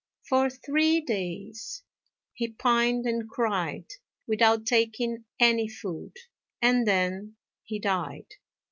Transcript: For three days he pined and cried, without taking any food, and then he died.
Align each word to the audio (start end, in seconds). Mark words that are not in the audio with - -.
For 0.27 0.49
three 0.49 0.99
days 1.01 1.83
he 2.33 2.47
pined 2.53 3.05
and 3.05 3.29
cried, 3.29 3.85
without 4.25 4.65
taking 4.65 5.25
any 5.39 5.67
food, 5.69 6.17
and 6.59 6.87
then 6.87 7.35
he 7.61 7.77
died. 7.77 8.25